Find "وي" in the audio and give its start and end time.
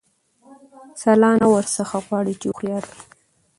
2.89-2.97